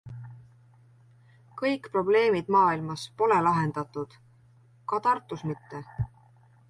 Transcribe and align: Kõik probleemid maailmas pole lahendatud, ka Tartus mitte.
Kõik 1.59 1.89
probleemid 1.97 2.49
maailmas 2.57 3.03
pole 3.23 3.37
lahendatud, 3.49 4.17
ka 4.93 5.01
Tartus 5.09 5.45
mitte. 5.53 5.85